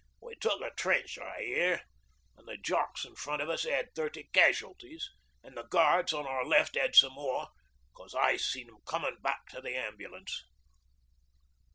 We 0.19 0.33
took 0.33 0.61
a 0.61 0.71
trench, 0.71 1.19
I 1.19 1.43
hear; 1.43 1.81
an' 2.35 2.45
the 2.47 2.57
Jocks 2.57 3.05
in 3.05 3.13
front 3.13 3.39
of 3.43 3.51
us 3.51 3.65
had 3.65 3.93
thirty 3.93 4.23
casualties, 4.33 5.07
and 5.43 5.55
the 5.55 5.65
Guards 5.67 6.11
on 6.11 6.25
our 6.25 6.43
left 6.43 6.75
'ad 6.75 6.95
some 6.95 7.13
more, 7.13 7.49
'cos 7.95 8.15
I 8.15 8.37
seed 8.37 8.67
'em 8.69 8.79
comin' 8.87 9.17
back 9.21 9.45
to 9.49 9.61
the 9.61 9.75
ambulance. 9.75 10.43